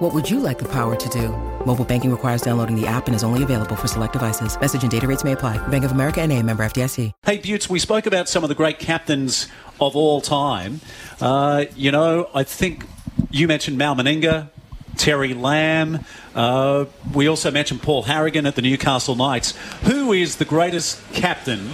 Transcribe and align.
What 0.00 0.14
would 0.14 0.30
you 0.30 0.40
like 0.40 0.58
the 0.58 0.68
power 0.68 0.96
to 0.96 1.08
do? 1.10 1.28
Mobile 1.66 1.84
banking 1.84 2.10
requires 2.10 2.40
downloading 2.40 2.74
the 2.74 2.86
app 2.86 3.06
and 3.06 3.14
is 3.14 3.22
only 3.22 3.42
available 3.42 3.76
for 3.76 3.86
select 3.86 4.14
devices. 4.14 4.58
Message 4.58 4.80
and 4.80 4.90
data 4.90 5.06
rates 5.06 5.24
may 5.24 5.32
apply. 5.32 5.58
Bank 5.68 5.84
of 5.84 5.92
America 5.92 6.22
and 6.22 6.32
a 6.32 6.42
member 6.42 6.64
FDIC. 6.64 7.12
Hey, 7.22 7.36
Butts, 7.36 7.68
we 7.68 7.78
spoke 7.78 8.06
about 8.06 8.26
some 8.26 8.42
of 8.42 8.48
the 8.48 8.54
great 8.54 8.78
captains 8.78 9.46
of 9.78 9.96
all 9.96 10.22
time. 10.22 10.80
Uh, 11.20 11.66
you 11.76 11.92
know, 11.92 12.30
I 12.34 12.44
think 12.44 12.86
you 13.30 13.46
mentioned 13.46 13.76
Mal 13.76 13.94
Meninga, 13.94 14.48
Terry 14.96 15.34
Lamb. 15.34 16.02
Uh, 16.34 16.86
we 17.12 17.28
also 17.28 17.50
mentioned 17.50 17.82
Paul 17.82 18.04
Harragon 18.04 18.46
at 18.46 18.54
the 18.54 18.62
Newcastle 18.62 19.16
Knights. 19.16 19.54
Who 19.82 20.14
is 20.14 20.36
the 20.36 20.46
greatest 20.46 20.98
captain 21.12 21.72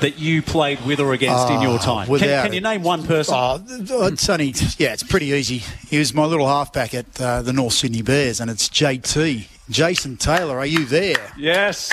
that 0.00 0.18
you 0.18 0.42
played 0.42 0.80
with 0.86 1.00
or 1.00 1.12
against 1.12 1.50
in 1.50 1.60
your 1.60 1.78
Ah, 1.80 2.04
time? 2.04 2.06
Can, 2.06 2.18
can 2.18 2.52
you 2.52 2.60
name 2.60 2.82
one 2.82 3.04
person? 3.06 3.34
Oh, 3.36 3.62
it's 4.06 4.28
only 4.28 4.54
yeah, 4.78 4.92
it's 4.92 5.02
pretty 5.02 5.26
easy. 5.26 5.58
He 5.88 5.98
was 5.98 6.14
my 6.14 6.24
little 6.24 6.46
halfback 6.48 6.94
at 6.94 7.20
uh, 7.20 7.42
the 7.42 7.52
North 7.52 7.72
Sydney 7.74 8.02
Bears, 8.02 8.40
and 8.40 8.50
it's 8.50 8.68
JT 8.68 9.46
Jason 9.70 10.16
Taylor. 10.16 10.58
Are 10.58 10.66
you 10.66 10.84
there? 10.84 11.32
Yes. 11.36 11.92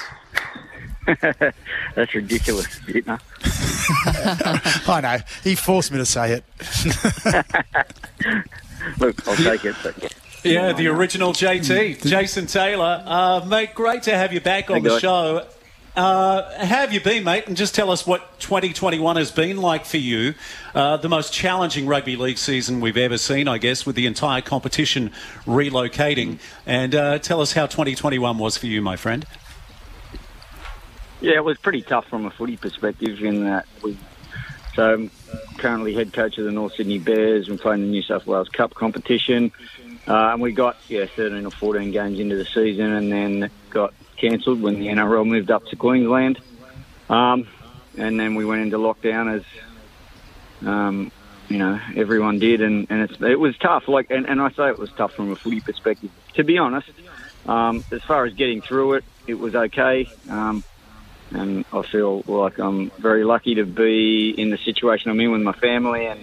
That's 1.21 2.13
ridiculous, 2.15 2.67
Bitner. 2.79 3.19
I 4.89 5.01
know 5.01 5.17
he 5.43 5.53
forced 5.55 5.91
me 5.91 5.97
to 5.99 6.05
say 6.05 6.31
it. 6.41 6.43
Look, 8.99 9.27
I'll 9.27 9.35
take 9.35 9.65
it. 9.65 9.75
But 9.83 10.13
Yeah, 10.43 10.73
the 10.73 10.87
original 10.87 11.31
JT, 11.33 12.05
Jason 12.07 12.47
Taylor. 12.47 13.03
Uh, 13.05 13.45
mate, 13.45 13.73
great 13.75 14.03
to 14.03 14.15
have 14.17 14.33
you 14.33 14.41
back 14.41 14.69
on 14.69 14.77
Hey, 14.77 14.81
the 14.83 14.89
guys. 14.89 15.01
show. 15.01 15.45
Uh, 15.95 16.57
how 16.57 16.81
have 16.81 16.91
you 16.91 16.99
been, 16.99 17.23
mate? 17.23 17.47
And 17.47 17.55
just 17.55 17.73
tell 17.73 17.89
us 17.89 18.05
what 18.05 18.39
2021 18.41 19.15
has 19.15 19.31
been 19.31 19.57
like 19.57 19.85
for 19.85 19.97
you. 19.97 20.33
Uh, 20.73 20.97
the 20.97 21.07
most 21.07 21.31
challenging 21.31 21.87
rugby 21.87 22.17
league 22.17 22.37
season 22.37 22.81
we've 22.81 22.97
ever 22.97 23.17
seen, 23.17 23.47
I 23.47 23.59
guess, 23.59 23.85
with 23.85 23.95
the 23.95 24.05
entire 24.05 24.41
competition 24.41 25.11
relocating. 25.45 26.39
And 26.65 26.93
uh, 26.93 27.19
tell 27.19 27.39
us 27.39 27.53
how 27.53 27.65
2021 27.67 28.37
was 28.37 28.57
for 28.57 28.65
you, 28.65 28.81
my 28.81 28.97
friend. 28.97 29.25
yeah, 31.21 31.35
it 31.35 31.43
was 31.45 31.57
pretty 31.57 31.81
tough 31.81 32.07
from 32.07 32.25
a 32.25 32.29
footy 32.29 32.57
perspective 32.57 33.21
in 33.23 33.45
that 33.45 33.65
we. 33.81 33.97
So 34.73 34.93
I'm 34.93 35.11
currently 35.57 35.93
head 35.93 36.11
coach 36.11 36.37
of 36.37 36.43
the 36.43 36.51
North 36.51 36.73
Sydney 36.75 36.99
Bears. 36.99 37.49
We're 37.49 37.57
playing 37.57 37.83
the 37.83 37.87
New 37.87 38.01
South 38.01 38.27
Wales 38.27 38.49
Cup 38.49 38.73
competition, 38.73 39.53
uh, 40.05 40.33
and 40.33 40.41
we 40.41 40.51
got 40.51 40.75
yeah 40.89 41.05
13 41.05 41.45
or 41.45 41.51
14 41.51 41.91
games 41.91 42.19
into 42.19 42.35
the 42.35 42.43
season, 42.43 42.91
and 42.91 43.09
then 43.09 43.49
got 43.69 43.93
cancelled 44.17 44.61
when 44.61 44.79
the 44.79 44.87
NRL 44.87 45.27
moved 45.27 45.51
up 45.51 45.65
to 45.67 45.75
Queensland. 45.75 46.39
Um, 47.09 47.47
and 47.97 48.19
then 48.19 48.35
we 48.35 48.45
went 48.45 48.61
into 48.61 48.77
lockdown 48.77 49.35
as 49.35 50.67
um, 50.67 51.11
you 51.49 51.57
know 51.57 51.79
everyone 51.95 52.39
did, 52.39 52.61
and, 52.61 52.87
and 52.89 53.09
it 53.21 53.39
was 53.39 53.57
tough. 53.57 53.87
Like, 53.87 54.09
and, 54.09 54.27
and 54.27 54.41
I 54.41 54.51
say 54.51 54.69
it 54.69 54.79
was 54.79 54.91
tough 54.91 55.13
from 55.13 55.31
a 55.31 55.35
footy 55.35 55.61
perspective. 55.61 56.09
To 56.33 56.43
be 56.43 56.57
honest, 56.57 56.89
um, 57.45 57.83
as 57.91 58.03
far 58.03 58.25
as 58.25 58.33
getting 58.33 58.61
through 58.61 58.95
it, 58.95 59.05
it 59.27 59.35
was 59.35 59.55
okay. 59.55 60.09
Um, 60.29 60.63
and 61.31 61.65
I 61.73 61.81
feel 61.81 62.23
like 62.27 62.59
I'm 62.59 62.91
very 62.91 63.23
lucky 63.23 63.55
to 63.55 63.65
be 63.65 64.29
in 64.29 64.49
the 64.49 64.57
situation 64.57 65.11
I'm 65.11 65.19
in 65.19 65.31
with 65.31 65.41
my 65.41 65.53
family 65.53 66.05
and, 66.05 66.19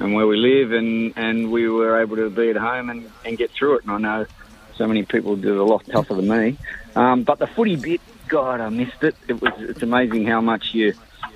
and 0.00 0.14
where 0.14 0.26
we 0.26 0.36
live, 0.36 0.72
and, 0.72 1.12
and 1.16 1.50
we 1.50 1.68
were 1.68 2.00
able 2.00 2.16
to 2.16 2.30
be 2.30 2.50
at 2.50 2.56
home 2.56 2.90
and, 2.90 3.10
and 3.24 3.38
get 3.38 3.50
through 3.50 3.78
it. 3.78 3.84
And 3.84 3.92
I 3.92 3.98
know 3.98 4.26
so 4.76 4.86
many 4.86 5.04
people 5.04 5.36
did 5.36 5.52
it 5.52 5.56
a 5.56 5.64
lot 5.64 5.84
tougher 5.86 6.14
than 6.14 6.28
me. 6.28 6.58
Um, 6.94 7.22
but 7.22 7.38
the 7.38 7.46
footy 7.46 7.76
bit, 7.76 8.00
God, 8.28 8.60
I 8.60 8.68
missed 8.68 9.02
it. 9.02 9.16
It 9.28 9.40
was 9.40 9.52
it's 9.58 9.82
amazing 9.82 10.26
how 10.26 10.40
much 10.40 10.74
you 10.74 10.94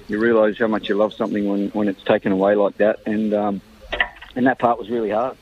you 0.08 0.19
realise 0.19 0.58
how 0.58 0.69
much 0.69 0.88
you 0.88 0.94
love 0.94 1.12
something 1.12 1.47
when, 1.48 1.69
when 1.70 1.88
it's 1.88 2.02
taken 2.04 2.32
away 2.32 2.54
like 2.54 2.76
that, 2.78 3.00
and 3.06 3.34
um, 3.34 3.60
and 4.34 4.47
that 4.47 4.58
part 4.58 4.78
was 4.78 4.88
really 4.91 5.10
hard. 5.10 5.36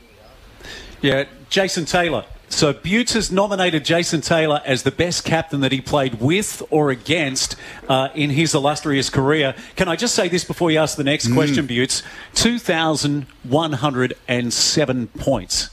Yeah, 1.00 1.25
Jason 1.50 1.84
Taylor. 1.84 2.25
So 2.49 2.72
Butts 2.72 3.12
has 3.15 3.32
nominated 3.32 3.84
Jason 3.84 4.21
Taylor 4.21 4.62
as 4.65 4.84
the 4.84 4.93
best 4.93 5.25
captain 5.25 5.61
that 5.61 5.72
he 5.72 5.81
played 5.81 6.21
with 6.21 6.62
or 6.71 6.91
against 6.91 7.56
uh, 7.88 8.11
in 8.15 8.31
his 8.31 8.55
illustrious 8.55 9.11
career. 9.11 9.56
Can 9.75 9.88
I 9.88 9.97
just 9.97 10.15
say 10.15 10.28
this 10.28 10.44
before 10.44 10.71
you 10.71 10.78
ask 10.78 10.97
the 10.97 11.03
next 11.03 11.32
question, 11.32 11.66
Butts? 11.66 12.05
2,107 12.34 15.06
points. 15.09 15.71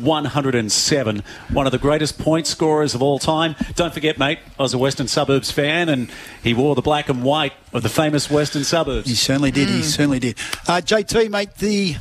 2,107. 0.00 1.22
One 1.52 1.66
of 1.66 1.72
the 1.72 1.78
greatest 1.78 2.18
point 2.18 2.46
scorers 2.46 2.94
of 2.94 3.02
all 3.02 3.18
time. 3.18 3.54
Don't 3.74 3.92
forget, 3.92 4.18
mate, 4.18 4.38
I 4.58 4.62
was 4.62 4.72
a 4.74 4.78
Western 4.78 5.08
Suburbs 5.08 5.50
fan 5.50 5.88
and 5.88 6.10
he 6.42 6.54
wore 6.54 6.74
the 6.74 6.82
black 6.82 7.08
and 7.08 7.22
white 7.22 7.52
of 7.72 7.82
the 7.82 7.88
famous 7.88 8.30
Western 8.30 8.64
Suburbs. 8.64 9.08
He 9.08 9.14
certainly 9.14 9.50
did. 9.50 9.68
He 9.68 9.82
certainly 9.82 10.18
did. 10.18 10.38
Uh, 10.66 10.80
JT, 10.80 11.30
mate, 11.30 11.54
the 11.56 11.96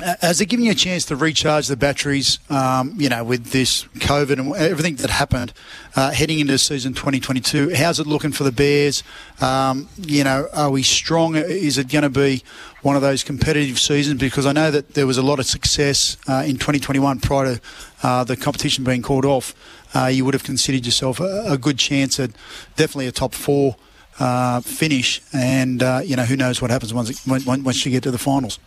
has 0.00 0.40
it 0.40 0.46
given 0.46 0.64
you 0.64 0.72
a 0.72 0.74
chance 0.74 1.04
to 1.06 1.16
recharge 1.16 1.68
the 1.68 1.76
batteries? 1.76 2.38
Um, 2.48 2.94
you 2.96 3.08
know, 3.08 3.24
with 3.24 3.46
this 3.46 3.84
COVID 3.98 4.38
and 4.38 4.54
everything 4.56 4.96
that 4.96 5.10
happened 5.10 5.52
uh, 5.96 6.10
heading 6.10 6.38
into 6.38 6.58
season 6.58 6.94
2022, 6.94 7.74
how's 7.74 8.00
it 8.00 8.06
looking 8.06 8.32
for 8.32 8.44
the 8.44 8.52
Bears? 8.52 9.02
Um, 9.40 9.88
you 9.96 10.24
know, 10.24 10.48
are 10.52 10.70
we 10.70 10.82
strong? 10.82 11.36
Is 11.36 11.78
it 11.78 11.88
going 11.88 12.02
to 12.02 12.10
be 12.10 12.42
one 12.82 12.96
of 12.96 13.02
those 13.02 13.24
competitive 13.24 13.78
seasons? 13.78 14.20
Because 14.20 14.46
I 14.46 14.52
know 14.52 14.70
that 14.70 14.94
there 14.94 15.06
was 15.06 15.18
a 15.18 15.22
lot 15.22 15.38
of 15.38 15.46
success 15.46 16.16
uh, 16.28 16.44
in 16.46 16.56
2021 16.56 17.20
prior 17.20 17.56
to 17.56 17.60
uh, 18.02 18.24
the 18.24 18.36
competition 18.36 18.84
being 18.84 19.02
called 19.02 19.24
off. 19.24 19.54
Uh, 19.94 20.06
you 20.06 20.24
would 20.24 20.34
have 20.34 20.44
considered 20.44 20.86
yourself 20.86 21.20
a, 21.20 21.44
a 21.46 21.58
good 21.58 21.78
chance 21.78 22.20
at 22.20 22.30
definitely 22.76 23.06
a 23.06 23.12
top 23.12 23.34
four 23.34 23.76
uh, 24.18 24.60
finish, 24.60 25.22
and 25.32 25.82
uh, 25.82 26.00
you 26.04 26.14
know 26.14 26.24
who 26.24 26.36
knows 26.36 26.60
what 26.60 26.70
happens 26.70 26.92
once 26.92 27.10
it, 27.10 27.46
once 27.46 27.84
you 27.84 27.90
get 27.90 28.02
to 28.02 28.10
the 28.10 28.18
finals. 28.18 28.58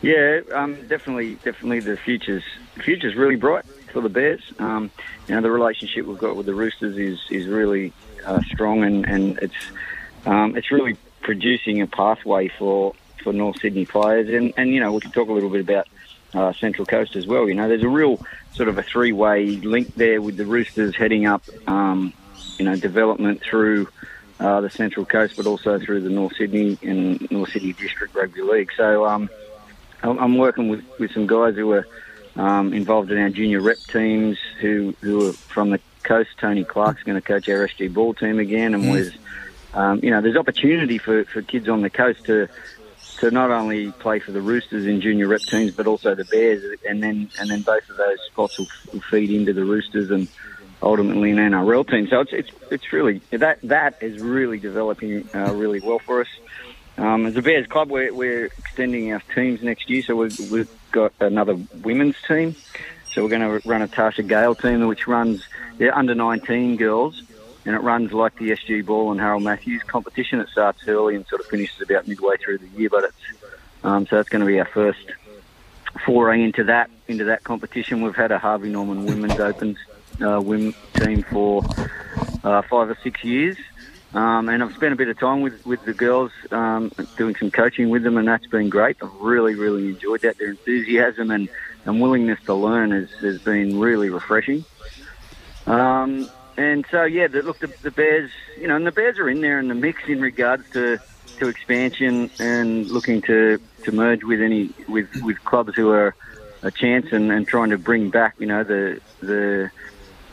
Yeah, 0.00 0.40
um, 0.52 0.74
definitely, 0.86 1.34
definitely 1.36 1.80
the 1.80 1.96
future's 1.96 2.44
future's 2.76 3.16
really 3.16 3.36
bright 3.36 3.64
for 3.92 4.00
the 4.00 4.08
Bears. 4.08 4.42
Um, 4.58 4.90
you 5.26 5.34
know, 5.34 5.40
the 5.40 5.50
relationship 5.50 6.06
we've 6.06 6.18
got 6.18 6.36
with 6.36 6.46
the 6.46 6.54
Roosters 6.54 6.96
is 6.96 7.18
is 7.30 7.46
really 7.48 7.92
uh, 8.24 8.40
strong, 8.42 8.84
and 8.84 9.04
and 9.06 9.38
it's 9.38 9.54
um, 10.24 10.56
it's 10.56 10.70
really 10.70 10.96
producing 11.22 11.80
a 11.80 11.86
pathway 11.86 12.48
for 12.48 12.94
for 13.24 13.32
North 13.32 13.60
Sydney 13.60 13.86
players, 13.86 14.28
and 14.28 14.52
and 14.56 14.70
you 14.70 14.80
know 14.80 14.92
we 14.92 15.00
can 15.00 15.10
talk 15.10 15.28
a 15.28 15.32
little 15.32 15.50
bit 15.50 15.60
about. 15.60 15.86
Uh, 16.34 16.52
Central 16.52 16.84
Coast 16.84 17.16
as 17.16 17.26
well. 17.26 17.48
You 17.48 17.54
know, 17.54 17.68
there's 17.68 17.82
a 17.82 17.88
real 17.88 18.20
sort 18.52 18.68
of 18.68 18.76
a 18.76 18.82
three-way 18.82 19.46
link 19.46 19.94
there 19.94 20.20
with 20.20 20.36
the 20.36 20.44
Roosters 20.44 20.94
heading 20.94 21.24
up, 21.24 21.42
um, 21.66 22.12
you 22.58 22.66
know, 22.66 22.76
development 22.76 23.40
through 23.40 23.88
uh, 24.38 24.60
the 24.60 24.68
Central 24.68 25.06
Coast, 25.06 25.38
but 25.38 25.46
also 25.46 25.78
through 25.78 26.02
the 26.02 26.10
North 26.10 26.36
Sydney 26.36 26.76
and 26.82 27.30
North 27.30 27.52
Sydney 27.52 27.72
District 27.72 28.14
Rugby 28.14 28.42
League. 28.42 28.70
So, 28.76 29.06
um, 29.06 29.30
I'm 30.02 30.18
I'm 30.18 30.38
working 30.38 30.68
with, 30.68 30.84
with 30.98 31.12
some 31.12 31.26
guys 31.26 31.54
who 31.54 31.66
were 31.66 31.86
um, 32.36 32.72
involved 32.72 33.10
in 33.10 33.18
our 33.18 33.30
junior 33.30 33.60
rep 33.60 33.78
teams 33.78 34.38
who, 34.60 34.94
who 35.00 35.28
are 35.28 35.32
from 35.32 35.70
the 35.70 35.80
coast. 36.02 36.30
Tony 36.38 36.64
Clark's 36.64 37.02
going 37.02 37.20
to 37.20 37.26
coach 37.26 37.48
our 37.48 37.66
SG 37.66 37.92
ball 37.92 38.14
team 38.14 38.38
again, 38.38 38.74
and 38.74 38.84
there's 38.84 39.12
um, 39.74 40.00
you 40.02 40.10
know 40.10 40.20
there's 40.20 40.36
opportunity 40.36 40.98
for, 40.98 41.24
for 41.24 41.42
kids 41.42 41.68
on 41.68 41.82
the 41.82 41.90
coast 41.90 42.24
to 42.26 42.48
to 43.18 43.30
not 43.32 43.50
only 43.50 43.90
play 43.90 44.20
for 44.20 44.30
the 44.30 44.40
Roosters 44.40 44.86
in 44.86 45.00
junior 45.00 45.26
rep 45.26 45.42
teams, 45.42 45.72
but 45.72 45.86
also 45.86 46.14
the 46.14 46.24
Bears, 46.24 46.78
and 46.88 47.02
then 47.02 47.30
and 47.38 47.50
then 47.50 47.62
both 47.62 47.88
of 47.90 47.96
those 47.96 48.18
spots 48.30 48.58
will, 48.58 48.68
will 48.92 49.00
feed 49.00 49.30
into 49.30 49.52
the 49.52 49.64
Roosters 49.64 50.10
and 50.10 50.28
ultimately 50.82 51.32
an 51.32 51.38
NRL 51.38 51.88
team. 51.88 52.08
So 52.08 52.20
it's 52.20 52.32
it's 52.32 52.50
it's 52.70 52.92
really 52.92 53.20
that 53.30 53.60
that 53.62 54.02
is 54.02 54.20
really 54.20 54.58
developing 54.58 55.28
uh, 55.34 55.52
really 55.52 55.80
well 55.80 55.98
for 55.98 56.20
us. 56.20 56.28
Um, 56.98 57.26
as 57.26 57.36
a 57.36 57.42
Bears 57.42 57.68
club, 57.68 57.90
we're, 57.90 58.12
we're 58.12 58.46
extending 58.46 59.12
our 59.12 59.22
teams 59.34 59.62
next 59.62 59.88
year, 59.88 60.02
so 60.02 60.16
we've, 60.16 60.50
we've 60.50 60.68
got 60.90 61.12
another 61.20 61.54
women's 61.82 62.16
team. 62.26 62.56
So 63.12 63.22
we're 63.22 63.30
going 63.30 63.60
to 63.60 63.68
run 63.68 63.82
a 63.82 63.88
Tarsha 63.88 64.26
Gale 64.26 64.56
team, 64.56 64.84
which 64.88 65.06
runs 65.06 65.46
the 65.78 65.96
under 65.96 66.16
19 66.16 66.76
girls, 66.76 67.22
and 67.64 67.76
it 67.76 67.78
runs 67.78 68.12
like 68.12 68.36
the 68.36 68.50
SG 68.50 68.84
Ball 68.84 69.12
and 69.12 69.20
Harold 69.20 69.44
Matthews 69.44 69.84
competition. 69.84 70.40
It 70.40 70.48
starts 70.48 70.86
early 70.88 71.14
and 71.14 71.24
sort 71.28 71.40
of 71.40 71.46
finishes 71.46 71.80
about 71.80 72.08
midway 72.08 72.36
through 72.36 72.58
the 72.58 72.68
year, 72.68 72.88
but 72.90 73.04
it's 73.04 73.42
um, 73.84 74.06
so 74.08 74.16
that's 74.16 74.28
going 74.28 74.40
to 74.40 74.46
be 74.46 74.58
our 74.58 74.66
first 74.66 75.12
foray 76.04 76.42
into 76.42 76.64
that 76.64 76.90
into 77.06 77.24
that 77.24 77.44
competition. 77.44 78.02
We've 78.02 78.16
had 78.16 78.32
a 78.32 78.38
Harvey 78.38 78.70
Norman 78.70 79.06
Women's 79.06 79.38
Opens 79.38 79.78
uh, 80.20 80.40
women 80.40 80.74
team 80.94 81.22
for 81.22 81.64
uh, 82.42 82.62
five 82.62 82.90
or 82.90 82.98
six 83.02 83.22
years. 83.22 83.56
Um, 84.14 84.48
and 84.48 84.62
I've 84.62 84.74
spent 84.74 84.94
a 84.94 84.96
bit 84.96 85.08
of 85.08 85.18
time 85.18 85.42
with, 85.42 85.66
with 85.66 85.84
the 85.84 85.92
girls, 85.92 86.32
um, 86.50 86.90
doing 87.16 87.36
some 87.36 87.50
coaching 87.50 87.90
with 87.90 88.02
them, 88.02 88.16
and 88.16 88.26
that's 88.26 88.46
been 88.46 88.70
great. 88.70 88.96
I've 89.02 89.14
really, 89.20 89.54
really 89.54 89.88
enjoyed 89.88 90.22
that. 90.22 90.38
Their 90.38 90.50
enthusiasm 90.50 91.30
and, 91.30 91.48
and 91.84 92.00
willingness 92.00 92.38
to 92.46 92.54
learn 92.54 92.90
has, 92.92 93.10
has 93.20 93.42
been 93.42 93.78
really 93.78 94.08
refreshing. 94.08 94.64
Um, 95.66 96.30
and 96.56 96.86
so 96.90 97.04
yeah, 97.04 97.26
the, 97.26 97.42
look, 97.42 97.58
the, 97.58 97.72
the 97.82 97.90
Bears, 97.90 98.30
you 98.58 98.66
know, 98.66 98.76
and 98.76 98.86
the 98.86 98.92
Bears 98.92 99.18
are 99.18 99.28
in 99.28 99.42
there 99.42 99.60
in 99.60 99.68
the 99.68 99.74
mix 99.74 100.02
in 100.08 100.20
regards 100.20 100.68
to 100.70 100.98
to 101.38 101.48
expansion 101.48 102.30
and 102.40 102.90
looking 102.90 103.22
to, 103.22 103.60
to 103.84 103.92
merge 103.92 104.24
with 104.24 104.40
any 104.40 104.70
with, 104.88 105.08
with 105.22 105.42
clubs 105.44 105.74
who 105.76 105.90
are 105.90 106.16
a 106.62 106.70
chance 106.70 107.12
and, 107.12 107.30
and 107.30 107.46
trying 107.46 107.70
to 107.70 107.78
bring 107.78 108.10
back, 108.10 108.34
you 108.38 108.46
know, 108.46 108.64
the 108.64 109.00
the 109.20 109.70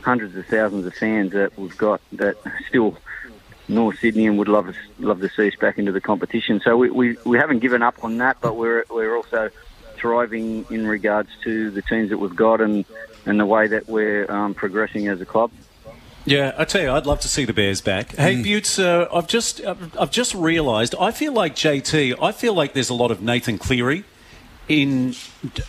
hundreds 0.02 0.36
of 0.36 0.46
thousands 0.48 0.86
of 0.86 0.94
fans 0.96 1.32
that 1.34 1.58
we've 1.58 1.78
got 1.78 2.02
that 2.14 2.38
still 2.68 2.98
North 3.68 4.00
Sydney 4.00 4.28
and 4.28 4.38
would 4.38 4.48
love 4.48 4.68
us, 4.68 4.76
love 5.00 5.22
to 5.22 5.30
see 5.30 5.48
us 5.48 5.56
back 5.56 5.78
into 5.78 5.92
the 5.92 6.02
competition. 6.02 6.62
So 6.64 6.78
we, 6.78 6.90
we, 6.90 7.18
we 7.26 7.38
haven't 7.38 7.60
given 7.60 7.82
up 7.82 8.04
on 8.04 8.18
that, 8.20 8.38
but 8.42 8.56
we're 8.56 8.86
we're 8.90 9.16
also 9.16 9.50
thriving 9.96 10.66
in 10.70 10.86
regards 10.88 11.30
to 11.44 11.72
the 11.72 11.82
teams 11.82 12.10
that 12.10 12.18
we've 12.18 12.36
got 12.36 12.62
and, 12.62 12.86
and 13.26 13.40
the 13.40 13.46
way 13.46 13.68
that 13.68 13.88
we're 13.88 14.30
um, 14.30 14.54
progressing 14.54 15.08
as 15.08 15.22
a 15.22 15.26
club. 15.26 15.52
Yeah, 16.26 16.54
I 16.58 16.66
tell 16.66 16.82
you, 16.82 16.92
I'd 16.92 17.06
love 17.06 17.20
to 17.22 17.28
see 17.28 17.46
the 17.46 17.54
Bears 17.54 17.82
back. 17.82 18.16
Hey, 18.16 18.36
mm. 18.36 18.44
Butts, 18.44 18.80
uh, 18.80 19.08
I've 19.14 19.28
just 19.28 19.62
I've 19.64 20.12
just 20.12 20.34
realised. 20.34 20.96
I 21.00 21.12
feel 21.12 21.34
like 21.34 21.56
JT. 21.56 22.16
I 22.22 22.32
feel 22.32 22.54
like 22.54 22.74
there's 22.74 22.90
a 22.90 22.96
lot 22.96 23.12
of 23.12 23.22
Nathan 23.22 23.58
Cleary 23.58 24.06
in 24.68 25.16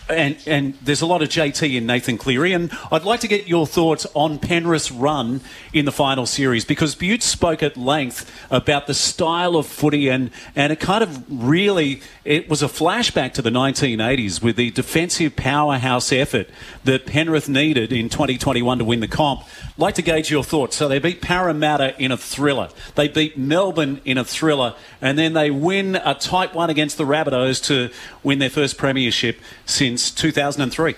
and 0.09 0.37
and 0.47 0.75
there's 0.83 1.03
a 1.03 1.07
lot 1.07 1.23
of 1.23 1.29
JT 1.29 1.75
in 1.75 1.87
Nathan 1.87 2.17
Cleary, 2.17 2.53
and 2.53 2.71
I'd 2.91 3.05
like 3.05 3.21
to 3.21 3.29
get 3.29 3.47
your 3.47 3.67
thoughts 3.67 4.07
on 4.15 4.39
Penrith's 4.39 4.91
run 4.91 5.41
in 5.73 5.85
the 5.85 5.93
final 5.93 6.27
series 6.27 6.65
because 6.65 6.95
Butte 6.95 7.23
spoke 7.23 7.63
at 7.63 7.77
length 7.77 8.31
about 8.51 8.87
the 8.87 8.95
style 8.95 9.57
of 9.57 9.67
footy, 9.67 10.09
and 10.09 10.31
and 10.55 10.73
it 10.73 10.81
kind 10.81 11.03
of 11.03 11.25
really 11.29 12.01
it 12.25 12.49
was 12.49 12.63
a 12.63 12.67
flashback 12.67 13.35
to 13.35 13.43
the 13.43 13.51
1980s 13.51 14.43
with 14.43 14.57
the 14.57 14.71
defensive 14.71 15.37
powerhouse 15.37 16.13
effort 16.13 16.49
that 16.85 17.07
Penrith 17.07 17.49
needed 17.49 17.93
in 17.93 18.09
2021 18.09 18.79
to 18.79 18.85
win 18.85 19.01
the 19.01 19.09
comp. 19.09 19.43
I'd 19.43 19.79
like 19.79 19.95
to 19.97 20.03
gauge 20.03 20.31
your 20.31 20.43
thoughts. 20.43 20.77
So 20.77 20.89
they 20.89 20.99
beat 20.99 21.21
Parramatta 21.21 21.95
in 22.03 22.13
a 22.13 22.17
thriller, 22.17 22.71
they 22.95 23.09
beat 23.09 23.37
Melbourne 23.37 24.01
in 24.05 24.17
a 24.19 24.25
thriller, 24.25 24.75
and 25.01 25.19
then 25.19 25.35
they 25.35 25.51
win 25.51 25.97
a 25.97 26.15
tight 26.15 26.55
one 26.55 26.71
against 26.71 26.97
the 26.97 27.05
Rabbitohs 27.05 27.63
to 27.65 27.91
win 28.23 28.39
their 28.39 28.51
first 28.51 28.79
premiership 28.87 29.41
since 29.65 30.13
2003. 30.13 30.95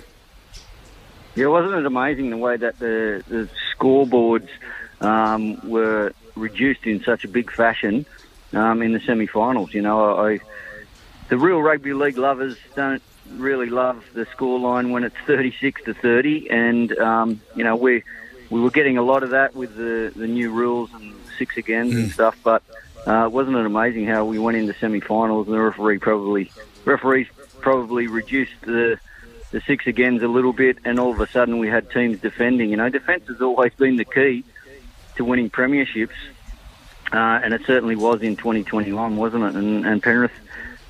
Yeah, 1.35 1.46
wasn't 1.46 1.73
it 1.73 1.87
amazing 1.87 2.29
the 2.29 2.37
way 2.37 2.58
that 2.58 2.79
the, 2.79 3.25
the 3.26 3.49
scoreboards 3.73 4.50
um, 5.00 5.67
were 5.67 6.12
reduced 6.37 6.85
in 6.85 7.02
such 7.02 7.25
a 7.25 7.29
big 7.29 7.50
fashion 7.50 8.05
um, 8.52 8.82
in 8.82 8.93
the 8.93 9.00
semi-finals? 9.00 9.73
You 9.73 9.81
know, 9.81 10.19
I, 10.19 10.40
the 11.31 11.38
real 11.38 11.62
rugby 11.62 11.94
league 11.94 12.19
lovers 12.19 12.58
don't 12.76 13.02
really 13.31 13.70
love 13.70 14.05
the 14.12 14.26
scoreline 14.26 14.91
when 14.91 15.02
it's 15.02 15.17
36 15.26 15.84
to 15.84 15.94
30, 15.94 16.50
and 16.50 16.93
um, 16.99 17.41
you 17.56 17.64
know 17.64 17.76
we 17.76 18.02
we 18.50 18.61
were 18.61 18.70
getting 18.70 18.99
a 18.99 19.02
lot 19.02 19.23
of 19.23 19.31
that 19.31 19.55
with 19.55 19.75
the 19.76 20.12
the 20.14 20.26
new 20.26 20.50
rules 20.50 20.93
and 20.93 21.14
six 21.38 21.56
agains 21.56 21.94
mm. 21.94 22.02
and 22.02 22.12
stuff. 22.12 22.37
But 22.44 22.62
uh, 23.06 23.31
wasn't 23.32 23.56
it 23.56 23.64
amazing 23.64 24.05
how 24.05 24.26
we 24.26 24.38
went 24.38 24.58
into 24.58 24.75
semi-finals 24.75 25.46
and 25.46 25.56
the 25.56 25.61
referee 25.61 26.00
probably 26.00 26.50
referees 26.84 27.29
probably 27.60 28.06
reduced 28.06 28.60
the 28.62 28.99
the 29.50 29.60
six 29.62 29.87
agains 29.87 30.22
a 30.22 30.28
little 30.28 30.52
bit, 30.52 30.78
and 30.84 31.00
all 31.00 31.10
of 31.10 31.20
a 31.20 31.26
sudden 31.26 31.58
we 31.58 31.69
had 31.69 31.90
teams 31.90 32.20
defending. 32.20 32.70
You 32.70 32.76
know, 32.76 32.88
defence 32.88 33.26
has 33.28 33.40
always 33.40 33.72
been 33.75 33.96
the 33.96 34.05
key 34.05 34.44
to 35.16 35.25
winning 35.25 35.50
premierships, 35.50 36.10
uh, 37.12 37.40
and 37.43 37.55
it 37.55 37.62
certainly 37.66 37.96
was 37.96 38.22
in 38.22 38.37
2021, 38.37 39.16
wasn't 39.16 39.44
it? 39.44 39.55
And, 39.55 39.87
and 39.87 40.02
Penrith, 40.02 40.32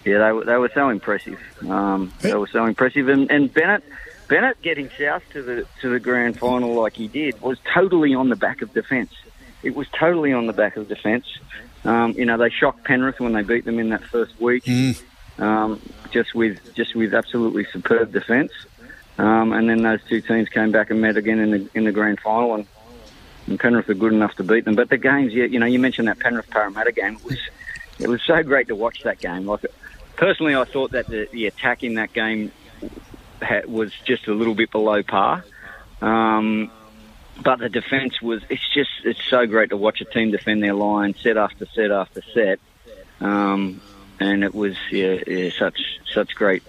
yeah, 0.05 0.19
they 0.19 0.33
were, 0.33 0.45
they 0.45 0.57
were 0.57 0.71
so 0.75 0.89
impressive. 0.89 1.39
Um, 1.69 2.13
they 2.21 2.35
were 2.35 2.49
so 2.49 2.65
impressive, 2.67 3.09
and, 3.09 3.31
and 3.31 3.53
Bennett. 3.53 3.85
Bennett 4.29 4.61
getting 4.61 4.91
South 4.99 5.23
to 5.33 5.43
the 5.43 5.67
to 5.81 5.89
the 5.89 5.99
grand 5.99 6.39
final 6.39 6.75
like 6.75 6.93
he 6.93 7.09
did 7.09 7.41
was 7.41 7.57
totally 7.73 8.15
on 8.15 8.29
the 8.29 8.37
back 8.37 8.61
of 8.61 8.75
defence. 8.75 9.11
It 9.63 9.75
was 9.75 9.87
totally 9.99 10.35
on 10.35 10.47
the 10.47 10.53
back 10.53 10.77
of 10.77 10.87
defence. 10.87 11.25
Um, 11.83 12.13
you 12.13 12.27
know, 12.27 12.37
they 12.37 12.51
shocked 12.51 12.85
Penrith 12.85 13.21
when 13.21 13.33
they 13.33 13.41
beat 13.41 13.65
them 13.65 13.79
in 13.79 13.89
that 13.89 14.05
first 14.05 14.39
week. 14.39 14.65
Mm 14.65 15.01
um, 15.39 15.81
just 16.11 16.35
with 16.35 16.75
just 16.75 16.95
with 16.95 17.15
absolutely 17.15 17.65
superb 17.73 18.13
defence. 18.13 18.53
Um, 19.19 19.53
and 19.53 19.69
then 19.69 19.83
those 19.83 20.01
two 20.09 20.21
teams 20.21 20.49
came 20.49 20.71
back 20.71 20.91
and 20.91 21.01
met 21.01 21.17
again 21.17 21.41
in 21.41 21.51
the 21.51 21.69
in 21.75 21.85
the 21.85 21.93
grand 21.93 22.21
final, 22.21 22.55
and, 22.55 22.67
and 23.47 23.59
Penrith 23.59 23.89
were 23.89 23.95
good 23.95 24.13
enough 24.13 24.35
to 24.37 24.45
beat 24.45 24.65
them. 24.65 24.77
But 24.77 24.91
the 24.91 24.99
games, 24.99 25.33
yeah, 25.33 25.45
you 25.45 25.59
know, 25.59 25.67
you 25.67 25.79
mentioned 25.79 26.09
that 26.09 26.21
Penrith 26.21 26.51
Parramatta 26.51 26.93
game. 26.93 27.15
It 27.17 27.25
was 27.25 27.39
it 27.99 28.09
was 28.09 28.23
so 28.23 28.43
great 28.43 28.69
to 28.69 28.77
watch 28.77 29.03
that 29.03 29.19
game. 29.19 29.47
Like 29.47 29.67
personally, 30.17 30.55
I 30.55 30.65
thought 30.65 30.93
that 30.93 31.07
the, 31.09 31.29
the 31.33 31.47
attack 31.47 31.83
in 31.83 31.95
that 31.95 32.13
game 32.13 32.53
was 33.67 33.93
just 34.05 34.27
a 34.29 34.35
little 34.35 34.55
bit 34.55 34.71
below 34.71 35.03
par. 35.03 35.45
Um, 36.01 36.71
but 37.43 37.61
the 37.61 37.69
defence 37.69 38.21
was, 38.21 38.43
it's 38.49 38.67
just, 38.73 38.91
it's 39.05 39.23
so 39.25 39.47
great 39.47 39.71
to 39.71 39.77
watch 39.77 40.01
a 40.01 40.05
team 40.05 40.31
defend 40.31 40.63
their 40.63 40.75
line 40.75 41.15
set 41.15 41.37
after 41.37 41.67
set 41.67 41.91
after 41.91 42.23
set. 42.35 42.59
Um, 43.21 43.81
and 44.21 44.45
it 44.45 44.55
was 44.55 44.77
yeah, 44.91 45.19
yeah 45.27 45.51
such 45.59 45.81
such 46.13 46.35
great 46.35 46.63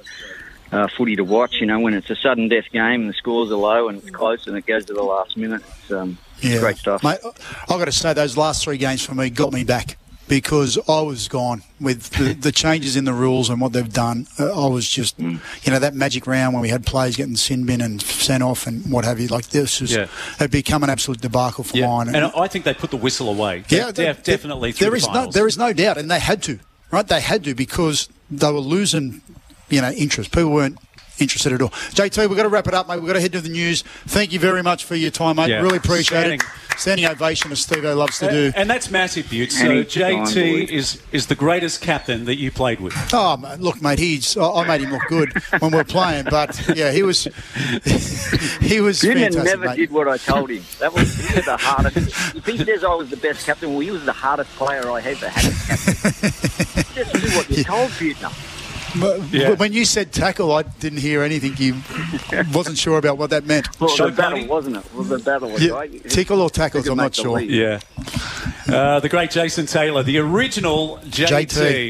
uh, 0.71 0.87
footy 0.87 1.15
to 1.15 1.23
watch. 1.23 1.59
You 1.59 1.67
know, 1.67 1.79
when 1.79 1.93
it's 1.93 2.09
a 2.09 2.15
sudden 2.15 2.47
death 2.47 2.71
game 2.71 3.01
and 3.01 3.09
the 3.09 3.13
scores 3.13 3.51
are 3.51 3.55
low 3.55 3.89
and 3.89 3.97
it's 3.97 4.09
close 4.09 4.47
and 4.47 4.57
it 4.57 4.65
goes 4.65 4.85
to 4.85 4.93
the 4.93 5.03
last 5.03 5.37
minute, 5.37 5.61
it's, 5.67 5.91
um, 5.91 6.17
yeah. 6.41 6.59
great 6.59 6.77
stuff. 6.77 7.03
Mate, 7.03 7.19
I've 7.23 7.67
got 7.67 7.85
to 7.85 7.91
say 7.91 8.13
those 8.13 8.37
last 8.37 8.63
three 8.63 8.77
games 8.77 9.03
for 9.03 9.15
me 9.15 9.29
got 9.29 9.53
me 9.53 9.63
back 9.63 9.97
because 10.27 10.77
I 10.87 11.01
was 11.01 11.27
gone 11.27 11.63
with 11.81 12.11
the, 12.11 12.33
the 12.39 12.51
changes 12.51 12.95
in 12.95 13.03
the 13.03 13.13
rules 13.13 13.49
and 13.49 13.59
what 13.59 13.73
they've 13.73 13.91
done. 13.91 14.27
Uh, 14.39 14.67
I 14.67 14.69
was 14.69 14.87
just, 14.87 15.17
mm. 15.17 15.39
you 15.65 15.71
know, 15.71 15.79
that 15.79 15.95
magic 15.95 16.27
round 16.27 16.53
when 16.53 16.61
we 16.61 16.69
had 16.69 16.85
players 16.85 17.17
getting 17.17 17.35
sin 17.35 17.65
bin 17.65 17.81
and 17.81 18.01
sent 18.01 18.43
off 18.43 18.67
and 18.67 18.89
what 18.91 19.03
have 19.05 19.19
you. 19.19 19.27
Like 19.27 19.47
this 19.47 19.81
was, 19.81 19.93
yeah. 19.93 20.07
had 20.37 20.51
become 20.51 20.83
an 20.83 20.89
absolute 20.89 21.19
debacle 21.19 21.63
for 21.63 21.77
yeah. 21.77 21.87
mine. 21.87 22.07
And, 22.09 22.17
and, 22.17 22.31
I 22.37 22.47
think 22.47 22.63
they 22.63 22.75
put 22.75 22.91
the 22.91 22.97
whistle 22.97 23.27
away. 23.27 23.65
Yeah, 23.69 23.91
de- 23.91 24.13
definitely. 24.13 24.71
There 24.71 24.91
the 24.91 24.97
is 24.97 25.07
no, 25.09 25.31
there 25.31 25.47
is 25.47 25.57
no 25.57 25.73
doubt, 25.73 25.97
and 25.97 26.09
they 26.09 26.19
had 26.19 26.43
to 26.43 26.59
right? 26.91 27.07
They 27.07 27.21
had 27.21 27.43
to 27.45 27.55
because 27.55 28.09
they 28.29 28.51
were 28.51 28.59
losing, 28.59 29.21
you 29.69 29.81
know, 29.81 29.91
interest. 29.91 30.31
People 30.31 30.51
weren't 30.51 30.77
interested 31.21 31.53
at 31.53 31.61
all. 31.61 31.69
JT, 31.69 32.27
we've 32.27 32.37
got 32.37 32.43
to 32.43 32.49
wrap 32.49 32.67
it 32.67 32.73
up, 32.73 32.87
mate. 32.87 32.97
We've 32.97 33.07
got 33.07 33.13
to 33.13 33.21
head 33.21 33.31
to 33.33 33.41
the 33.41 33.49
news. 33.49 33.81
Thank 34.07 34.31
you 34.33 34.39
very 34.39 34.63
much 34.63 34.83
for 34.85 34.95
your 34.95 35.11
time, 35.11 35.35
mate. 35.37 35.49
Yeah. 35.49 35.61
Really 35.61 35.77
appreciate 35.77 36.19
Standing. 36.19 36.39
it. 36.39 36.45
Standing 36.79 37.05
ovation, 37.07 37.51
as 37.51 37.59
Steve 37.59 37.83
loves 37.83 38.19
to 38.19 38.29
do. 38.31 38.53
And 38.55 38.69
that's 38.69 38.89
massive, 38.89 39.29
Butte. 39.29 39.51
So 39.51 39.83
JT 39.83 40.69
is, 40.69 41.01
is 41.11 41.27
the 41.27 41.35
greatest 41.35 41.81
captain 41.81 42.23
that 42.25 42.35
you 42.37 42.51
played 42.51 42.79
with. 42.79 42.93
Oh, 43.11 43.37
look, 43.59 43.81
mate, 43.81 43.99
he's 43.99 44.37
I 44.37 44.65
made 44.65 44.81
him 44.81 44.91
look 44.91 45.01
good 45.09 45.33
when 45.59 45.71
we 45.71 45.77
were 45.77 45.83
playing, 45.83 46.25
but 46.29 46.57
yeah, 46.75 46.91
he 46.91 47.03
was 47.03 47.23
he 48.61 48.79
was 48.79 49.03
Union 49.03 49.33
fantastic, 49.33 49.43
never 49.43 49.65
mate. 49.69 49.75
did 49.77 49.91
what 49.91 50.07
I 50.07 50.17
told 50.17 50.49
him. 50.51 50.63
That 50.79 50.93
was 50.93 51.13
he 51.15 51.35
was 51.35 51.45
the 51.45 51.57
hardest. 51.57 52.35
If 52.35 52.45
he 52.45 52.57
says 52.57 52.83
I 52.83 52.93
was 52.93 53.09
the 53.09 53.17
best 53.17 53.45
captain, 53.45 53.71
well, 53.71 53.79
he 53.79 53.91
was 53.91 54.05
the 54.05 54.13
hardest 54.13 54.49
player 54.51 54.89
I 54.89 55.01
ever 55.01 55.27
had 55.27 55.45
as 55.51 55.65
captain. 55.65 56.31
Just 56.95 57.13
do 57.13 57.37
what 57.37 57.49
you 57.49 57.63
told, 57.63 57.91
Butte. 57.99 58.17
Yeah. 58.95 59.55
When 59.55 59.73
you 59.73 59.85
said 59.85 60.11
tackle, 60.11 60.51
I 60.51 60.63
didn't 60.63 60.99
hear 60.99 61.21
anything. 61.23 61.55
You 61.57 61.75
wasn't 62.53 62.77
sure 62.77 62.97
about 62.97 63.17
what 63.17 63.29
that 63.29 63.45
meant. 63.45 63.79
Well, 63.79 63.95
the 63.95 64.11
battle, 64.11 64.45
wasn't 64.47 64.77
it? 64.77 64.93
Was 64.93 65.09
the 65.09 65.19
battle, 65.19 65.59
yeah. 65.59 65.71
right? 65.71 66.09
Tickle 66.09 66.41
or 66.41 66.49
tackles? 66.49 66.87
I'm 66.87 66.97
not 66.97 67.15
sure. 67.15 67.39
Yeah. 67.39 67.79
Uh, 68.67 68.99
the 68.99 69.09
great 69.09 69.31
Jason 69.31 69.65
Taylor, 69.65 70.03
the 70.03 70.19
original 70.19 70.97
JT. 71.05 71.47
JT. 71.47 71.87